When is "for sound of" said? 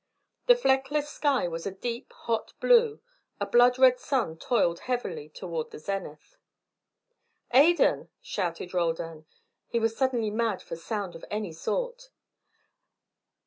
10.63-11.23